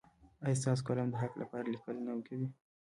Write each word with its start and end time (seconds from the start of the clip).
ایا 0.45 0.59
ستاسو 0.61 0.81
قلم 0.87 1.07
د 1.11 1.15
حق 1.21 1.33
لپاره 1.41 1.65
لیکل 1.73 1.95
نه 2.05 2.13
کوي؟ 2.27 2.47